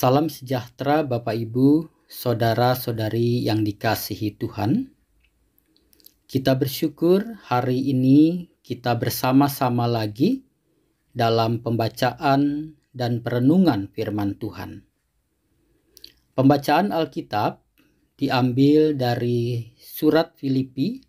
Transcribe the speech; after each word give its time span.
Salam 0.00 0.32
sejahtera 0.32 1.04
Bapak 1.04 1.36
Ibu, 1.36 1.84
saudara-saudari 2.08 3.44
yang 3.44 3.60
dikasihi 3.60 4.32
Tuhan. 4.32 4.96
Kita 6.24 6.56
bersyukur 6.56 7.20
hari 7.44 7.92
ini 7.92 8.48
kita 8.64 8.96
bersama-sama 8.96 9.84
lagi 9.84 10.48
dalam 11.12 11.60
pembacaan 11.60 12.72
dan 12.96 13.20
perenungan 13.20 13.92
firman 13.92 14.40
Tuhan. 14.40 14.88
Pembacaan 16.32 16.96
Alkitab 16.96 17.60
diambil 18.16 18.96
dari 18.96 19.68
surat 19.76 20.32
Filipi 20.32 21.04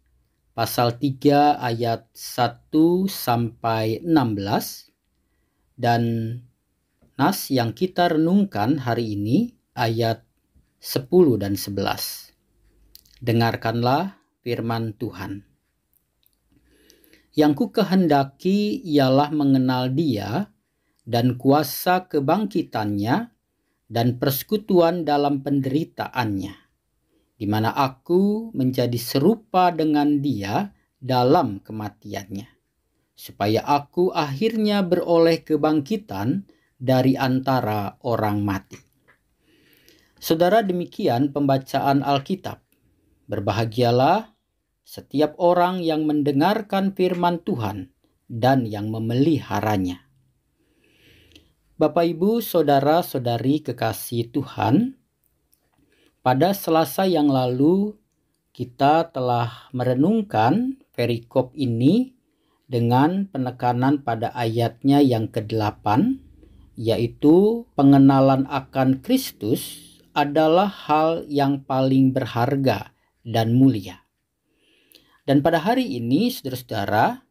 pasal 0.51 0.99
3 0.99 1.63
ayat 1.63 2.11
1 2.11 2.75
sampai 3.07 4.03
16 4.03 5.79
dan 5.79 6.03
Nas 7.21 7.53
yang 7.53 7.77
kita 7.77 8.17
renungkan 8.17 8.81
hari 8.81 9.13
ini 9.13 9.53
ayat 9.77 10.25
10 10.81 11.37
dan 11.37 11.53
11. 11.53 12.33
Dengarkanlah 13.21 14.17
firman 14.41 14.97
Tuhan. 14.97 15.45
Yang 17.37 17.53
ku 17.53 17.65
kehendaki 17.69 18.81
ialah 18.81 19.29
mengenal 19.37 19.93
dia 19.93 20.49
dan 21.05 21.37
kuasa 21.37 22.09
kebangkitannya 22.09 23.29
dan 23.85 24.07
persekutuan 24.17 25.05
dalam 25.05 25.45
penderitaannya, 25.45 26.53
di 27.37 27.45
mana 27.45 27.69
aku 27.69 28.49
menjadi 28.57 28.97
serupa 28.97 29.69
dengan 29.69 30.25
dia 30.25 30.73
dalam 30.97 31.61
kematiannya, 31.61 32.49
supaya 33.13 33.61
aku 33.61 34.09
akhirnya 34.09 34.81
beroleh 34.81 35.45
kebangkitan 35.45 36.49
dari 36.81 37.13
antara 37.13 38.01
orang 38.01 38.41
mati. 38.41 38.81
Saudara, 40.17 40.65
demikian 40.65 41.29
pembacaan 41.29 42.01
Alkitab. 42.01 42.57
Berbahagialah 43.29 44.33
setiap 44.81 45.37
orang 45.37 45.85
yang 45.85 46.09
mendengarkan 46.09 46.97
firman 46.97 47.45
Tuhan 47.45 47.93
dan 48.25 48.65
yang 48.65 48.89
memeliharanya. 48.89 50.09
Bapak, 51.77 52.05
ibu, 52.17 52.41
saudara, 52.41 53.05
saudari, 53.05 53.61
kekasih 53.61 54.33
Tuhan, 54.33 54.97
pada 56.21 56.53
Selasa 56.53 57.09
yang 57.09 57.29
lalu 57.29 57.97
kita 58.53 59.09
telah 59.09 59.71
merenungkan 59.73 60.77
perikop 60.93 61.55
ini 61.57 62.13
dengan 62.69 63.25
penekanan 63.25 64.05
pada 64.05 64.29
ayatnya 64.37 65.01
yang 65.01 65.33
ke-8 65.33 65.83
yaitu 66.79 67.67
pengenalan 67.75 68.47
akan 68.47 69.03
Kristus 69.03 69.91
adalah 70.11 70.67
hal 70.67 71.23
yang 71.27 71.63
paling 71.63 72.11
berharga 72.11 72.91
dan 73.23 73.55
mulia. 73.55 74.03
Dan 75.23 75.45
pada 75.45 75.61
hari 75.61 75.87
ini, 76.01 76.33
saudara-saudara, 76.33 77.23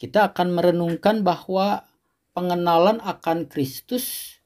kita 0.00 0.32
akan 0.32 0.56
merenungkan 0.56 1.22
bahwa 1.22 1.86
pengenalan 2.32 2.98
akan 3.04 3.46
Kristus 3.46 4.36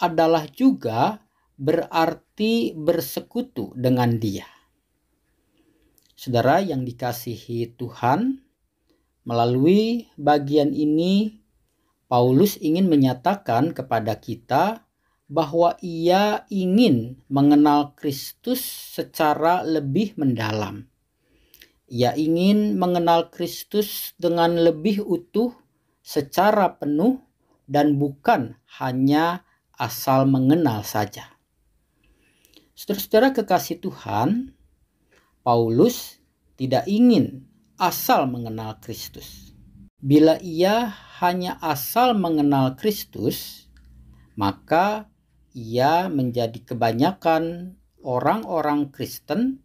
adalah 0.00 0.48
juga 0.48 1.20
berarti 1.60 2.72
bersekutu 2.72 3.76
dengan 3.76 4.16
Dia. 4.16 4.48
Saudara 6.16 6.60
yang 6.64 6.84
dikasihi 6.84 7.76
Tuhan, 7.76 8.40
melalui 9.24 10.08
bagian 10.16 10.72
ini 10.72 11.39
Paulus 12.10 12.58
ingin 12.58 12.90
menyatakan 12.90 13.70
kepada 13.70 14.18
kita 14.18 14.82
bahwa 15.30 15.78
ia 15.78 16.42
ingin 16.50 17.22
mengenal 17.30 17.94
Kristus 17.94 18.58
secara 18.98 19.62
lebih 19.62 20.18
mendalam. 20.18 20.90
Ia 21.86 22.18
ingin 22.18 22.74
mengenal 22.74 23.30
Kristus 23.30 24.18
dengan 24.18 24.58
lebih 24.58 25.06
utuh, 25.06 25.54
secara 26.02 26.74
penuh, 26.74 27.22
dan 27.70 27.94
bukan 27.94 28.58
hanya 28.82 29.46
asal 29.78 30.26
mengenal 30.26 30.82
saja. 30.82 31.30
Saudara-saudara 32.74 33.30
kekasih 33.30 33.78
Tuhan, 33.78 34.50
Paulus 35.46 36.18
tidak 36.58 36.90
ingin 36.90 37.46
asal 37.78 38.26
mengenal 38.26 38.82
Kristus. 38.82 39.49
Bila 40.00 40.40
ia 40.40 40.88
hanya 41.20 41.60
asal 41.60 42.16
mengenal 42.16 42.72
Kristus, 42.80 43.68
maka 44.32 45.12
ia 45.52 46.08
menjadi 46.08 46.56
kebanyakan 46.64 47.76
orang-orang 48.00 48.88
Kristen 48.88 49.60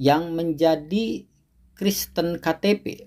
yang 0.00 0.32
menjadi 0.32 1.28
Kristen 1.76 2.40
KTP. 2.40 3.04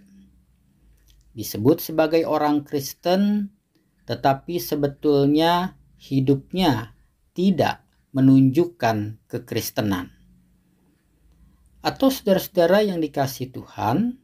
Disebut 1.33 1.81
sebagai 1.81 2.29
orang 2.29 2.61
Kristen, 2.61 3.49
tetapi 4.05 4.61
sebetulnya 4.61 5.73
hidupnya 5.97 6.93
tidak 7.33 7.81
menunjukkan 8.13 9.25
kekristenan. 9.25 10.13
Atau 11.81 12.13
saudara-saudara 12.13 12.85
yang 12.85 13.01
dikasih 13.01 13.49
Tuhan, 13.49 14.21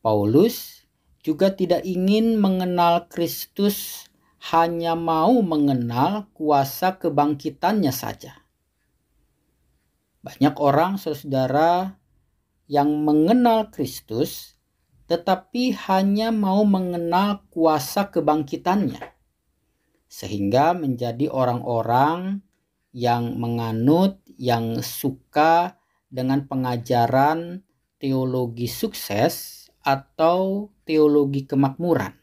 Paulus 0.00 0.81
juga 1.22 1.54
tidak 1.54 1.86
ingin 1.86 2.38
mengenal 2.38 3.06
Kristus, 3.06 4.06
hanya 4.50 4.98
mau 4.98 5.38
mengenal 5.40 6.26
kuasa 6.34 6.98
kebangkitannya 6.98 7.94
saja. 7.94 8.42
Banyak 10.22 10.58
orang 10.58 10.98
saudara 10.98 11.98
yang 12.66 13.06
mengenal 13.06 13.70
Kristus 13.70 14.58
tetapi 15.10 15.76
hanya 15.90 16.32
mau 16.32 16.64
mengenal 16.64 17.44
kuasa 17.52 18.08
kebangkitannya 18.08 19.12
sehingga 20.08 20.72
menjadi 20.72 21.28
orang-orang 21.28 22.40
yang 22.96 23.36
menganut 23.36 24.20
yang 24.40 24.80
suka 24.80 25.76
dengan 26.08 26.48
pengajaran 26.48 27.60
teologi 28.00 28.68
sukses 28.68 29.61
atau 29.82 30.70
teologi 30.86 31.46
kemakmuran. 31.46 32.14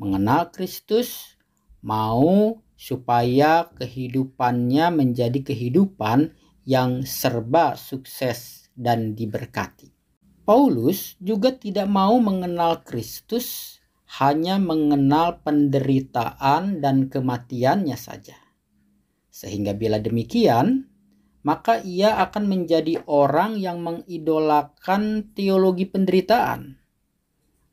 Mengenal 0.00 0.48
Kristus 0.50 1.36
mau 1.84 2.58
supaya 2.74 3.68
kehidupannya 3.76 4.88
menjadi 4.88 5.44
kehidupan 5.44 6.32
yang 6.64 7.04
serba 7.04 7.76
sukses 7.76 8.72
dan 8.72 9.12
diberkati. 9.12 9.92
Paulus 10.48 11.14
juga 11.20 11.54
tidak 11.54 11.86
mau 11.86 12.16
mengenal 12.18 12.82
Kristus 12.82 13.78
hanya 14.18 14.58
mengenal 14.58 15.38
penderitaan 15.46 16.82
dan 16.82 17.06
kematiannya 17.06 17.94
saja. 17.94 18.34
Sehingga 19.30 19.78
bila 19.78 20.02
demikian, 20.02 20.89
maka 21.40 21.80
ia 21.80 22.20
akan 22.20 22.44
menjadi 22.48 23.00
orang 23.08 23.56
yang 23.56 23.80
mengidolakan 23.80 25.32
teologi 25.32 25.88
penderitaan 25.88 26.76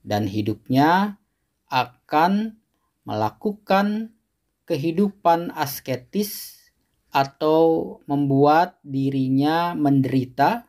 dan 0.08 0.24
hidupnya 0.32 1.20
akan 1.68 2.56
melakukan 3.04 4.16
kehidupan 4.68 5.52
asketis 5.52 6.56
atau 7.12 8.00
membuat 8.08 8.80
dirinya 8.84 9.76
menderita 9.76 10.68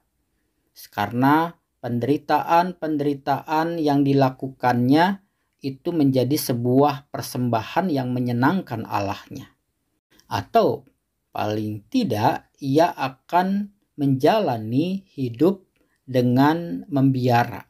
karena 0.91 1.59
penderitaan-penderitaan 1.83 3.79
yang 3.83 4.03
dilakukannya 4.07 5.23
itu 5.59 5.91
menjadi 5.91 6.39
sebuah 6.39 7.11
persembahan 7.11 7.91
yang 7.91 8.15
menyenangkan 8.15 8.87
Allahnya. 8.87 9.51
Atau 10.31 10.87
paling 11.31 11.85
tidak 11.93 12.51
ia 12.59 12.91
akan 12.93 13.71
menjalani 13.99 15.05
hidup 15.13 15.67
dengan 16.09 16.87
membiara 16.89 17.67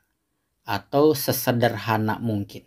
atau 0.69 1.17
sesederhana 1.17 2.21
mungkin. 2.21 2.63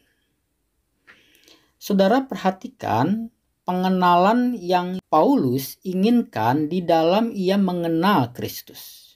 Saudara 1.82 2.26
perhatikan 2.26 3.30
pengenalan 3.66 4.58
yang 4.58 4.98
Paulus 5.10 5.78
inginkan 5.86 6.68
di 6.68 6.82
dalam 6.82 7.30
ia 7.32 7.58
mengenal 7.62 8.34
Kristus. 8.34 9.16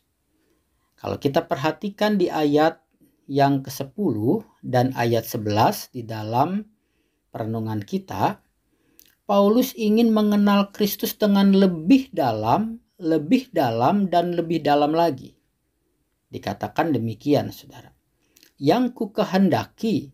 Kalau 0.96 1.18
kita 1.22 1.46
perhatikan 1.46 2.18
di 2.18 2.30
ayat 2.30 2.82
yang 3.26 3.66
ke-10 3.66 4.18
dan 4.66 4.94
ayat 4.94 5.26
11 5.26 5.94
di 5.94 6.02
dalam 6.06 6.66
perenungan 7.34 7.82
kita, 7.82 8.45
Paulus 9.26 9.74
ingin 9.74 10.14
mengenal 10.14 10.70
Kristus 10.70 11.18
dengan 11.18 11.50
lebih 11.50 12.14
dalam, 12.14 12.78
lebih 13.02 13.50
dalam, 13.50 14.06
dan 14.06 14.38
lebih 14.38 14.62
dalam 14.62 14.94
lagi. 14.94 15.34
Dikatakan 16.30 16.94
demikian, 16.94 17.50
saudara. 17.50 17.90
Yang 18.62 18.94
ku 18.94 19.06
kehendaki 19.10 20.14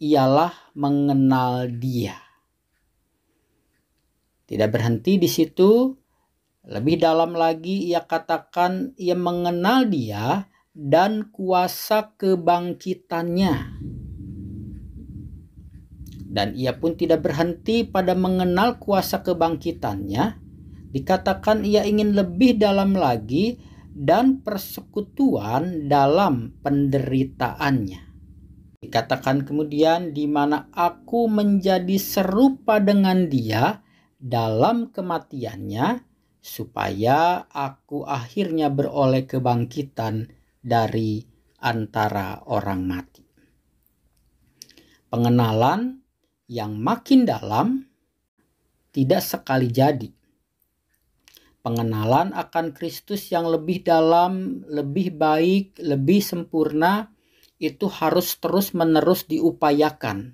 ialah 0.00 0.72
mengenal 0.72 1.68
dia. 1.68 2.16
Tidak 4.48 4.68
berhenti 4.72 5.20
di 5.20 5.28
situ, 5.28 5.92
lebih 6.64 6.96
dalam 6.96 7.36
lagi 7.36 7.92
ia 7.92 8.08
katakan 8.08 8.96
ia 8.96 9.14
mengenal 9.14 9.84
dia 9.84 10.48
dan 10.72 11.28
kuasa 11.28 12.16
kebangkitannya. 12.16 13.75
Dan 16.36 16.52
ia 16.52 16.76
pun 16.76 17.00
tidak 17.00 17.24
berhenti 17.24 17.88
pada 17.88 18.12
mengenal 18.12 18.76
kuasa 18.76 19.24
kebangkitannya. 19.24 20.36
Dikatakan 20.92 21.64
ia 21.64 21.88
ingin 21.88 22.12
lebih 22.12 22.60
dalam 22.60 22.92
lagi 22.92 23.56
dan 23.96 24.44
persekutuan 24.44 25.88
dalam 25.88 26.60
penderitaannya. 26.60 28.00
Dikatakan 28.84 29.48
kemudian 29.48 30.12
di 30.12 30.28
mana 30.28 30.68
aku 30.76 31.24
menjadi 31.32 31.96
serupa 31.96 32.84
dengan 32.84 33.32
dia 33.32 33.80
dalam 34.20 34.92
kematiannya 34.92 36.04
supaya 36.44 37.48
aku 37.48 38.04
akhirnya 38.04 38.68
beroleh 38.68 39.24
kebangkitan 39.24 40.28
dari 40.60 41.24
antara 41.64 42.44
orang 42.44 42.84
mati. 42.84 43.24
Pengenalan 45.08 46.05
yang 46.46 46.78
makin 46.78 47.26
dalam 47.26 47.86
tidak 48.94 49.22
sekali 49.22 49.68
jadi. 49.68 50.10
Pengenalan 51.60 52.30
akan 52.30 52.70
Kristus 52.70 53.34
yang 53.34 53.50
lebih 53.50 53.82
dalam, 53.82 54.62
lebih 54.70 55.18
baik, 55.18 55.82
lebih 55.82 56.22
sempurna 56.22 57.10
itu 57.58 57.90
harus 57.90 58.38
terus-menerus 58.38 59.26
diupayakan. 59.26 60.30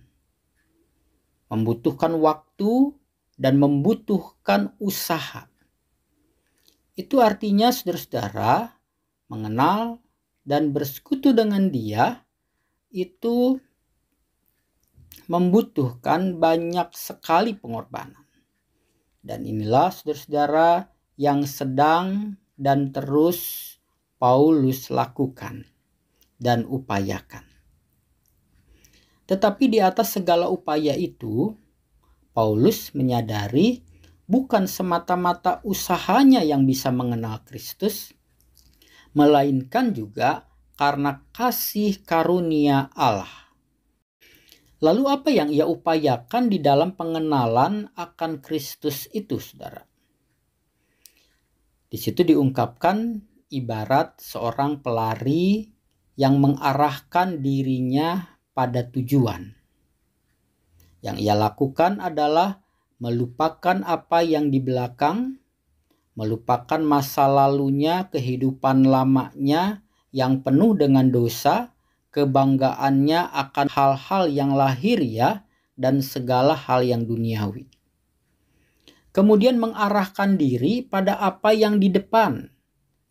Membutuhkan 1.49 2.21
waktu 2.21 2.93
dan 3.41 3.57
membutuhkan 3.57 4.77
usaha. 4.77 5.49
Itu 6.93 7.25
artinya 7.25 7.73
saudara-saudara 7.73 8.77
mengenal 9.33 10.05
dan 10.45 10.77
bersekutu 10.77 11.33
dengan 11.33 11.73
dia 11.73 12.21
itu 12.93 13.57
membutuhkan 15.27 16.37
banyak 16.37 16.91
sekali 16.93 17.55
pengorbanan. 17.57 18.27
Dan 19.23 19.47
inilah 19.47 19.95
saudara-saudara 19.95 20.91
yang 21.15 21.47
sedang 21.47 22.37
dan 22.59 22.91
terus 22.91 23.75
Paulus 24.19 24.91
lakukan 24.91 25.67
dan 26.39 26.67
upayakan. 26.67 27.47
Tetapi 29.27 29.65
di 29.71 29.79
atas 29.79 30.19
segala 30.19 30.51
upaya 30.51 30.99
itu, 30.99 31.55
Paulus 32.35 32.91
menyadari 32.93 33.83
bukan 34.27 34.67
semata-mata 34.67 35.63
usahanya 35.63 36.43
yang 36.43 36.67
bisa 36.67 36.91
mengenal 36.91 37.43
Kristus, 37.47 38.11
melainkan 39.15 39.95
juga 39.95 40.51
karena 40.75 41.23
kasih 41.31 42.03
karunia 42.03 42.91
Allah. 42.97 43.42
Lalu 44.83 45.03
apa 45.07 45.31
yang 45.31 45.55
ia 45.55 45.63
upayakan 45.71 46.51
di 46.51 46.59
dalam 46.59 46.99
pengenalan 46.99 47.87
akan 47.95 48.43
Kristus 48.43 49.07
itu, 49.15 49.39
saudara? 49.39 49.87
Di 51.87 51.95
situ 51.95 52.27
diungkapkan 52.27 53.23
ibarat 53.55 54.19
seorang 54.19 54.83
pelari 54.83 55.71
yang 56.19 56.43
mengarahkan 56.43 57.39
dirinya 57.39 58.41
pada 58.59 58.83
tujuan. 58.91 59.55
Yang 60.99 61.17
ia 61.31 61.39
lakukan 61.39 62.03
adalah 62.03 62.59
melupakan 62.99 63.87
apa 63.87 64.27
yang 64.27 64.51
di 64.51 64.59
belakang, 64.59 65.39
melupakan 66.19 66.83
masa 66.83 67.31
lalunya, 67.31 68.11
kehidupan 68.11 68.83
lamanya 68.83 69.87
yang 70.11 70.43
penuh 70.43 70.75
dengan 70.75 71.07
dosa, 71.11 71.71
kebanggaannya 72.13 73.33
akan 73.33 73.67
hal-hal 73.73 74.25
yang 74.29 74.53
lahir 74.53 75.01
ya, 75.01 75.49
dan 75.75 76.05
segala 76.05 76.53
hal 76.53 76.85
yang 76.85 77.09
duniawi. 77.09 77.67
Kemudian 79.13 79.61
mengarahkan 79.61 80.41
diri 80.41 80.85
pada 80.85 81.21
apa 81.21 81.53
yang 81.53 81.81
di 81.81 81.93
depan, 81.93 82.49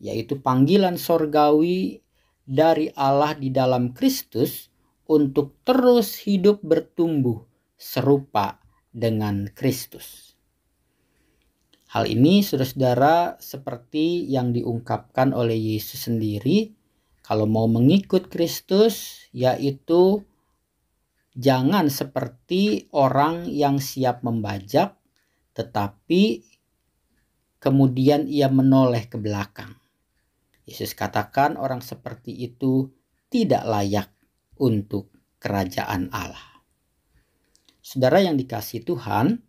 yaitu 0.02 0.42
panggilan 0.42 0.98
sorgawi 0.98 2.02
dari 2.46 2.90
Allah 2.98 3.38
di 3.38 3.54
dalam 3.54 3.94
Kristus 3.94 4.74
untuk 5.06 5.62
terus 5.62 6.18
hidup 6.26 6.62
bertumbuh 6.66 7.46
serupa 7.78 8.58
dengan 8.90 9.46
Kristus. 9.54 10.34
Hal 11.92 12.08
ini 12.08 12.40
saudara-saudara 12.40 13.36
seperti 13.38 14.24
yang 14.26 14.56
diungkapkan 14.56 15.36
oleh 15.36 15.76
Yesus 15.76 16.08
sendiri 16.08 16.81
kalau 17.32 17.48
mau 17.48 17.64
mengikut 17.64 18.28
Kristus 18.28 19.24
yaitu 19.32 20.28
jangan 21.32 21.88
seperti 21.88 22.92
orang 22.92 23.48
yang 23.48 23.80
siap 23.80 24.20
membajak 24.20 25.00
tetapi 25.56 26.44
kemudian 27.56 28.28
ia 28.28 28.52
menoleh 28.52 29.08
ke 29.08 29.16
belakang. 29.16 29.80
Yesus 30.68 30.92
katakan 30.92 31.56
orang 31.56 31.80
seperti 31.80 32.36
itu 32.36 32.92
tidak 33.32 33.64
layak 33.64 34.12
untuk 34.60 35.16
kerajaan 35.40 36.12
Allah. 36.12 36.60
Saudara 37.80 38.20
yang 38.20 38.36
dikasih 38.36 38.84
Tuhan, 38.84 39.40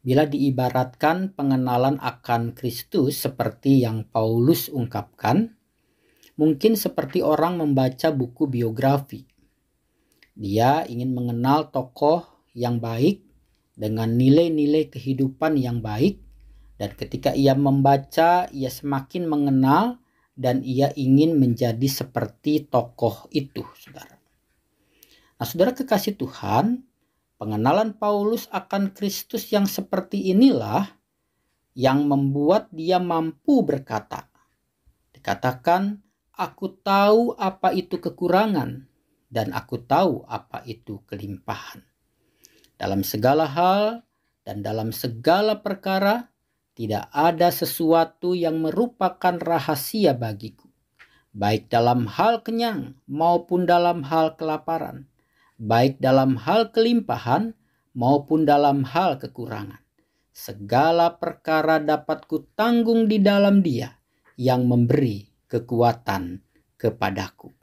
bila 0.00 0.24
diibaratkan 0.24 1.36
pengenalan 1.36 2.00
akan 2.00 2.56
Kristus 2.56 3.20
seperti 3.20 3.84
yang 3.84 4.08
Paulus 4.08 4.72
ungkapkan, 4.72 5.60
mungkin 6.34 6.74
seperti 6.74 7.20
orang 7.20 7.58
membaca 7.58 8.10
buku 8.10 8.50
biografi. 8.50 9.24
Dia 10.34 10.82
ingin 10.86 11.14
mengenal 11.14 11.70
tokoh 11.70 12.26
yang 12.54 12.82
baik 12.82 13.22
dengan 13.74 14.14
nilai-nilai 14.14 14.90
kehidupan 14.90 15.58
yang 15.58 15.82
baik, 15.82 16.18
dan 16.74 16.94
ketika 16.98 17.34
ia 17.34 17.54
membaca, 17.54 18.50
ia 18.50 18.70
semakin 18.70 19.30
mengenal 19.30 20.02
dan 20.34 20.66
ia 20.66 20.90
ingin 20.98 21.38
menjadi 21.38 21.86
seperti 21.86 22.66
tokoh 22.66 23.30
itu, 23.30 23.62
saudara. 23.78 24.18
Nah, 25.38 25.46
saudara 25.46 25.70
kekasih 25.70 26.18
Tuhan, 26.18 26.82
Pengenalan 27.34 27.98
Paulus 27.98 28.46
akan 28.54 28.94
Kristus 28.94 29.50
yang 29.50 29.66
seperti 29.66 30.30
inilah 30.30 30.86
yang 31.74 32.06
membuat 32.06 32.70
dia 32.70 33.02
mampu 33.02 33.66
berkata. 33.66 34.30
Dikatakan, 35.10 35.98
aku 36.34 36.78
tahu 36.82 37.34
apa 37.38 37.70
itu 37.72 37.98
kekurangan 38.02 38.86
dan 39.30 39.50
aku 39.54 39.82
tahu 39.82 40.26
apa 40.26 40.62
itu 40.66 41.02
kelimpahan. 41.06 41.82
Dalam 42.74 43.06
segala 43.06 43.46
hal 43.46 44.02
dan 44.42 44.60
dalam 44.60 44.90
segala 44.90 45.62
perkara, 45.62 46.28
tidak 46.74 47.06
ada 47.14 47.54
sesuatu 47.54 48.34
yang 48.34 48.58
merupakan 48.60 49.38
rahasia 49.38 50.12
bagiku, 50.12 50.66
baik 51.30 51.70
dalam 51.70 52.10
hal 52.10 52.42
kenyang 52.42 52.98
maupun 53.06 53.62
dalam 53.64 54.02
hal 54.02 54.34
kelaparan 54.34 55.06
baik 55.60 56.02
dalam 56.02 56.34
hal 56.38 56.74
kelimpahan 56.74 57.54
maupun 57.94 58.42
dalam 58.44 58.82
hal 58.82 59.16
kekurangan. 59.22 59.80
Segala 60.34 61.14
perkara 61.14 61.78
dapat 61.78 62.26
kutanggung 62.26 63.06
di 63.06 63.22
dalam 63.22 63.62
Dia 63.62 63.94
yang 64.34 64.66
memberi 64.66 65.30
kekuatan 65.54 66.42
kepadaku. 66.74 67.54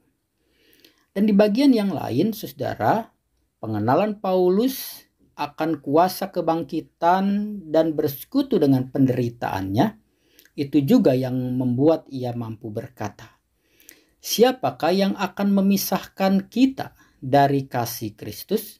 Dan 1.11 1.27
di 1.27 1.35
bagian 1.35 1.75
yang 1.75 1.91
lain, 1.91 2.31
saudara, 2.31 3.11
pengenalan 3.59 4.23
Paulus 4.23 5.03
akan 5.35 5.83
kuasa 5.83 6.31
kebangkitan 6.31 7.59
dan 7.67 7.91
bersekutu 7.91 8.55
dengan 8.55 8.87
penderitaannya, 8.87 9.99
itu 10.55 10.79
juga 10.87 11.11
yang 11.11 11.35
membuat 11.35 12.07
ia 12.07 12.31
mampu 12.31 12.71
berkata, 12.71 13.27
Siapakah 14.21 14.93
yang 14.93 15.13
akan 15.17 15.51
memisahkan 15.51 16.47
kita 16.47 16.95
dari 17.19 17.67
kasih 17.67 18.15
Kristus, 18.15 18.79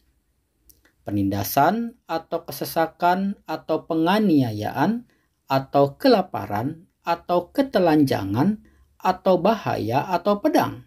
penindasan 1.04 1.98
atau 2.06 2.46
kesesakan 2.46 3.42
atau 3.50 3.90
penganiayaan 3.90 5.10
atau 5.50 5.98
kelaparan 5.98 6.88
atau 7.02 7.50
ketelanjangan 7.50 8.71
atau 9.02 9.42
bahaya 9.42 10.06
atau 10.08 10.38
pedang. 10.38 10.86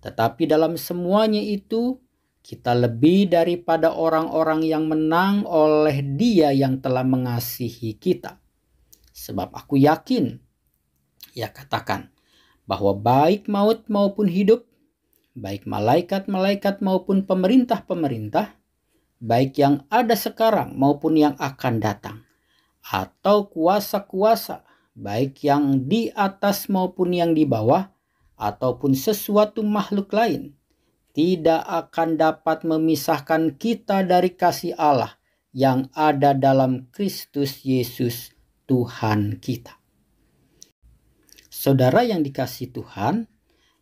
Tetapi 0.00 0.48
dalam 0.48 0.80
semuanya 0.80 1.44
itu 1.44 2.00
kita 2.40 2.72
lebih 2.72 3.28
daripada 3.28 3.92
orang-orang 3.92 4.64
yang 4.64 4.88
menang 4.88 5.44
oleh 5.44 6.00
Dia 6.16 6.56
yang 6.56 6.80
telah 6.80 7.04
mengasihi 7.04 8.00
kita. 8.00 8.40
Sebab 9.12 9.52
aku 9.52 9.76
yakin, 9.76 10.40
ia 11.36 11.52
katakan, 11.52 12.08
bahwa 12.64 12.96
baik 12.96 13.44
maut 13.50 13.84
maupun 13.92 14.24
hidup, 14.24 14.64
baik 15.36 15.68
malaikat-malaikat 15.68 16.80
maupun 16.80 17.28
pemerintah-pemerintah, 17.28 18.56
baik 19.20 19.60
yang 19.60 19.84
ada 19.92 20.16
sekarang 20.16 20.80
maupun 20.80 21.20
yang 21.20 21.36
akan 21.36 21.76
datang, 21.76 22.24
atau 22.80 23.52
kuasa-kuasa, 23.52 24.64
baik 25.00 25.40
yang 25.40 25.88
di 25.88 26.12
atas 26.12 26.68
maupun 26.68 27.16
yang 27.16 27.32
di 27.32 27.48
bawah, 27.48 27.88
ataupun 28.36 28.92
sesuatu 28.92 29.64
makhluk 29.64 30.12
lain, 30.12 30.52
tidak 31.16 31.64
akan 31.64 32.20
dapat 32.20 32.62
memisahkan 32.68 33.56
kita 33.56 34.04
dari 34.04 34.36
kasih 34.36 34.76
Allah 34.76 35.16
yang 35.50 35.90
ada 35.96 36.36
dalam 36.36 36.86
Kristus 36.94 37.66
Yesus, 37.66 38.30
Tuhan 38.70 39.42
kita. 39.42 39.74
Saudara 41.50 42.06
yang 42.06 42.22
dikasih 42.22 42.70
Tuhan, 42.70 43.26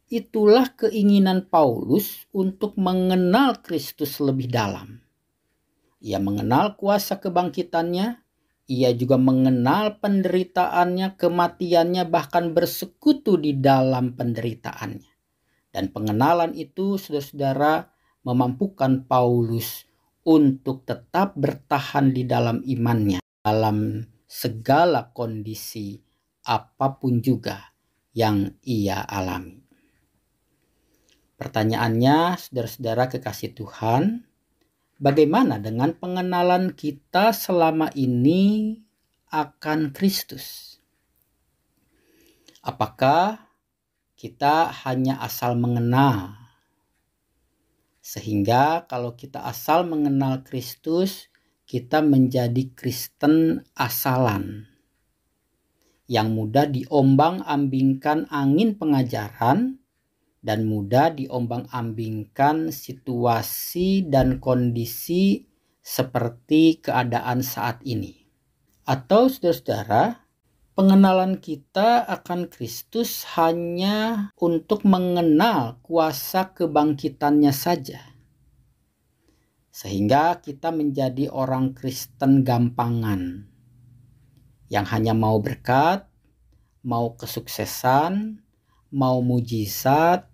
itulah 0.08 0.72
keinginan 0.72 1.46
Paulus 1.46 2.24
untuk 2.32 2.74
mengenal 2.80 3.60
Kristus 3.60 4.18
lebih 4.18 4.48
dalam. 4.48 5.04
Ia 6.00 6.16
mengenal 6.18 6.74
kuasa 6.80 7.20
kebangkitannya, 7.20 8.18
ia 8.68 8.92
juga 8.92 9.16
mengenal 9.16 9.96
penderitaannya, 9.98 11.16
kematiannya, 11.16 12.04
bahkan 12.04 12.52
bersekutu 12.52 13.40
di 13.40 13.56
dalam 13.56 14.12
penderitaannya. 14.12 15.08
Dan 15.72 15.88
pengenalan 15.88 16.52
itu, 16.52 17.00
saudara-saudara, 17.00 17.88
memampukan 18.28 19.08
Paulus 19.08 19.88
untuk 20.28 20.84
tetap 20.84 21.32
bertahan 21.40 22.12
di 22.12 22.28
dalam 22.28 22.60
imannya, 22.60 23.24
dalam 23.40 24.04
segala 24.28 25.08
kondisi 25.16 25.96
apa 26.44 27.00
pun 27.00 27.24
juga 27.24 27.72
yang 28.12 28.52
ia 28.68 29.00
alami. 29.00 29.64
Pertanyaannya, 31.40 32.36
saudara-saudara 32.36 33.08
kekasih 33.08 33.56
Tuhan, 33.56 34.27
bagaimana 34.98 35.62
dengan 35.62 35.94
pengenalan 35.94 36.74
kita 36.74 37.30
selama 37.30 37.88
ini 37.94 38.76
akan 39.30 39.94
Kristus? 39.94 40.76
Apakah 42.60 43.48
kita 44.18 44.68
hanya 44.84 45.22
asal 45.22 45.54
mengenal? 45.54 46.34
Sehingga 48.02 48.84
kalau 48.90 49.14
kita 49.14 49.46
asal 49.46 49.86
mengenal 49.86 50.42
Kristus, 50.42 51.30
kita 51.68 52.00
menjadi 52.02 52.72
Kristen 52.74 53.62
asalan 53.76 54.66
yang 56.08 56.32
mudah 56.32 56.64
diombang-ambingkan 56.64 58.26
angin 58.32 58.80
pengajaran 58.80 59.77
dan 60.38 60.70
mudah 60.70 61.14
diombang-ambingkan 61.14 62.70
situasi 62.70 64.06
dan 64.06 64.38
kondisi 64.38 65.50
seperti 65.82 66.78
keadaan 66.84 67.42
saat 67.42 67.82
ini. 67.82 68.28
Atau 68.86 69.32
saudara-saudara, 69.32 70.28
pengenalan 70.78 71.42
kita 71.42 72.06
akan 72.06 72.46
Kristus 72.46 73.26
hanya 73.34 74.30
untuk 74.38 74.86
mengenal 74.86 75.82
kuasa 75.82 76.54
kebangkitannya 76.54 77.50
saja. 77.50 78.00
Sehingga 79.74 80.38
kita 80.38 80.70
menjadi 80.70 81.30
orang 81.34 81.74
Kristen 81.74 82.46
gampangan 82.46 83.46
yang 84.68 84.84
hanya 84.86 85.16
mau 85.16 85.40
berkat, 85.40 86.04
mau 86.84 87.16
kesuksesan, 87.16 88.44
mau 88.92 89.24
mujizat, 89.24 90.27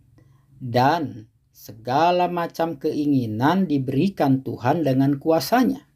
dan 0.59 1.31
segala 1.55 2.27
macam 2.27 2.77
keinginan 2.77 3.71
diberikan 3.71 4.43
Tuhan 4.43 4.83
dengan 4.83 5.17
kuasanya. 5.23 5.87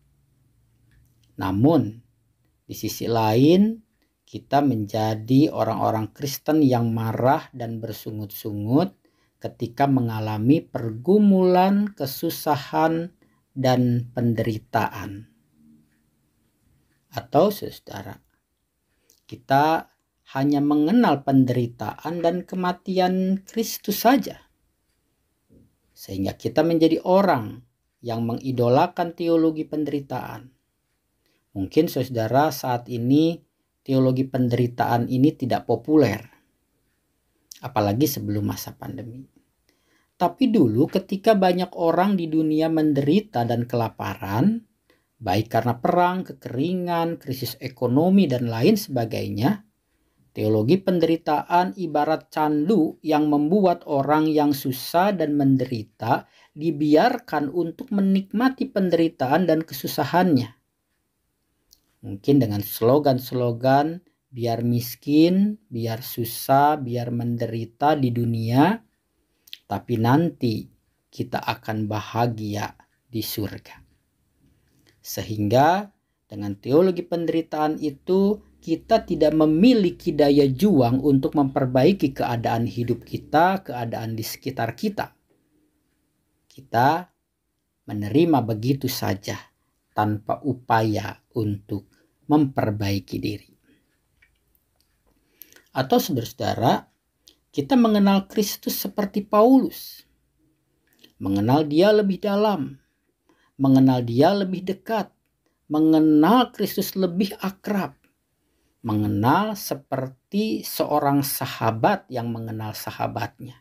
Namun, 1.39 1.99
di 2.67 2.75
sisi 2.75 3.11
lain, 3.11 3.79
kita 4.29 4.61
menjadi 4.61 5.49
orang-orang 5.49 6.13
Kristen 6.13 6.61
yang 6.61 6.93
marah 6.93 7.49
dan 7.57 7.81
bersungut-sungut 7.81 8.93
ketika 9.39 9.87
mengalami 9.87 10.61
pergumulan, 10.61 11.95
kesusahan, 11.95 13.15
dan 13.55 14.07
penderitaan. 14.15 15.31
Atau 17.11 17.51
saudara, 17.51 18.21
kita 19.27 19.91
hanya 20.37 20.61
mengenal 20.61 21.25
penderitaan 21.25 22.21
dan 22.21 22.45
kematian 22.45 23.43
Kristus 23.49 24.05
saja. 24.05 24.48
Sehingga 25.99 26.39
kita 26.39 26.63
menjadi 26.63 27.03
orang 27.03 27.59
yang 28.07 28.23
mengidolakan 28.23 29.19
teologi 29.19 29.67
penderitaan. 29.67 30.47
Mungkin 31.59 31.91
saudara 31.91 32.55
saat 32.55 32.87
ini 32.87 33.43
teologi 33.83 34.23
penderitaan 34.23 35.11
ini 35.11 35.35
tidak 35.35 35.67
populer. 35.67 36.23
Apalagi 37.59 38.07
sebelum 38.07 38.47
masa 38.47 38.79
pandemi. 38.79 39.27
Tapi 40.19 40.51
dulu 40.51 40.91
ketika 40.91 41.35
banyak 41.35 41.75
orang 41.79 42.15
di 42.19 42.31
dunia 42.31 42.71
menderita 42.71 43.47
dan 43.47 43.67
kelaparan, 43.71 44.67
baik 45.19 45.47
karena 45.47 45.79
perang, 45.79 46.27
kekeringan, 46.27 47.23
krisis 47.23 47.55
ekonomi, 47.63 48.27
dan 48.27 48.51
lain 48.51 48.75
sebagainya. 48.75 49.68
Teologi 50.39 50.79
penderitaan 50.79 51.75
ibarat 51.75 52.31
candu 52.31 52.95
yang 53.03 53.27
membuat 53.27 53.83
orang 53.91 54.31
yang 54.31 54.55
susah 54.55 55.11
dan 55.11 55.35
menderita 55.35 56.31
dibiarkan 56.55 57.51
untuk 57.51 57.91
menikmati 57.91 58.71
penderitaan 58.71 59.51
dan 59.51 59.67
kesusahannya. 59.67 60.55
Mungkin 62.07 62.39
dengan 62.39 62.63
slogan-slogan 62.63 63.99
biar 64.31 64.63
miskin, 64.63 65.59
biar 65.67 66.07
susah, 66.07 66.79
biar 66.79 67.11
menderita 67.11 67.99
di 67.99 68.15
dunia, 68.15 68.79
tapi 69.67 69.99
nanti 69.99 70.71
kita 71.11 71.43
akan 71.43 71.91
bahagia 71.91 72.79
di 73.11 73.27
surga. 73.27 73.83
Sehingga 75.03 75.91
dengan 76.31 76.55
teologi 76.55 77.03
penderitaan 77.03 77.83
itu 77.83 78.39
kita 78.59 79.07
tidak 79.07 79.33
memiliki 79.35 80.11
daya 80.13 80.47
juang 80.51 80.99
untuk 81.01 81.39
memperbaiki 81.39 82.13
keadaan 82.13 82.67
hidup 82.67 83.07
kita, 83.07 83.63
keadaan 83.63 84.19
di 84.19 84.25
sekitar 84.27 84.75
kita. 84.75 85.15
Kita 86.51 87.07
menerima 87.89 88.39
begitu 88.45 88.91
saja 88.91 89.39
tanpa 89.95 90.43
upaya 90.45 91.19
untuk 91.35 91.89
memperbaiki 92.29 93.17
diri. 93.19 93.51
Atau 95.75 96.03
saudara-saudara, 96.03 96.87
kita 97.55 97.75
mengenal 97.75 98.31
Kristus 98.31 98.79
seperti 98.79 99.27
Paulus. 99.27 100.07
Mengenal 101.19 101.67
dia 101.67 101.91
lebih 101.91 102.23
dalam, 102.23 102.79
mengenal 103.59 104.07
Dia 104.07 104.31
lebih 104.31 104.63
dekat, 104.63 105.11
mengenal 105.67 106.55
Kristus 106.55 106.95
lebih 106.95 107.35
akrab, 107.43 107.98
mengenal 108.89 109.53
seperti 109.53 110.65
seorang 110.65 111.21
sahabat 111.21 112.09
yang 112.09 112.33
mengenal 112.33 112.73
sahabatnya, 112.73 113.61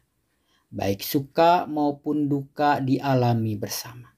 baik 0.71 1.03
suka 1.03 1.67
maupun 1.67 2.31
duka 2.31 2.79
dialami 2.79 3.59
bersama. 3.59 4.15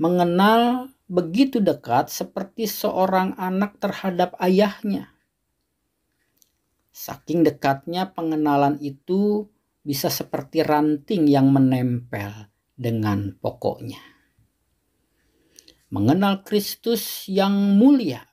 Mengenal 0.00 0.88
begitu 1.04 1.60
dekat 1.60 2.08
seperti 2.08 2.64
seorang 2.64 3.36
anak 3.36 3.76
terhadap 3.76 4.32
ayahnya. 4.40 5.12
Saking 6.96 7.44
dekatnya 7.44 8.08
pengenalan 8.16 8.80
itu 8.80 9.52
bisa 9.84 10.08
seperti 10.08 10.64
ranting 10.64 11.28
yang 11.28 11.52
menempel 11.52 12.48
dengan 12.72 13.36
pokoknya 13.36 14.16
mengenal 15.86 16.42
Kristus 16.42 17.30
yang 17.30 17.78
mulia, 17.78 18.26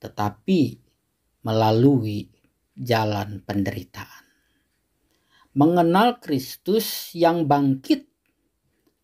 tetapi 0.00 0.80
melalui 1.44 2.32
jalan 2.74 3.44
penderitaan. 3.44 4.24
Mengenal 5.52 6.18
Kristus 6.22 7.12
yang 7.12 7.44
bangkit, 7.44 8.08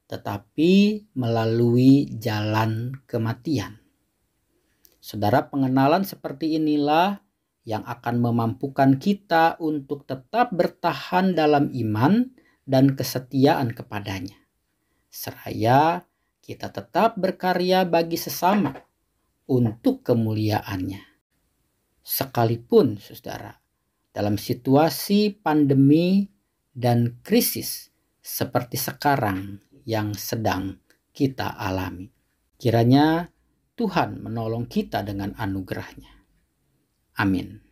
tetapi 0.09 1.05
melalui 1.13 2.09
jalan 2.17 2.97
kematian. 3.05 3.83
Saudara, 5.03 5.47
pengenalan 5.47 6.03
seperti 6.03 6.57
inilah 6.59 7.21
yang 7.67 7.83
akan 7.83 8.23
memampukan 8.23 8.97
kita 8.97 9.59
untuk 9.59 10.07
tetap 10.07 10.55
bertahan 10.55 11.35
dalam 11.35 11.75
iman 11.75 12.31
dan 12.63 12.95
kesetiaan 12.95 13.75
kepadanya. 13.75 14.39
Seraya 15.11 16.07
kita 16.47 16.71
tetap 16.71 17.19
berkarya 17.19 17.83
bagi 17.83 18.15
sesama 18.15 18.87
untuk 19.51 20.07
kemuliaannya. 20.07 21.03
Sekalipun, 22.07 23.03
saudara, 23.03 23.51
dalam 24.15 24.39
situasi 24.39 25.35
pandemi 25.35 26.27
dan 26.71 27.19
krisis 27.21 27.91
seperti 28.23 28.79
sekarang 28.79 29.59
yang 29.87 30.15
sedang 30.15 30.79
kita 31.11 31.57
alami. 31.59 32.11
Kiranya 32.57 33.29
Tuhan 33.77 34.25
menolong 34.25 34.65
kita 34.67 35.05
dengan 35.05 35.37
anugerahnya. 35.37 36.13
Amin. 37.21 37.66